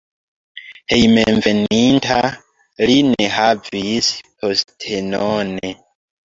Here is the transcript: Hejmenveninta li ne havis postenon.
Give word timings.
Hejmenveninta 0.93 2.17
li 2.87 2.95
ne 3.11 3.27
havis 3.35 4.11
postenon. 4.41 5.55